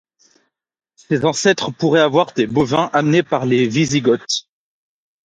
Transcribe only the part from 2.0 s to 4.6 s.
avoir des bovins amenés par les Wisigoths.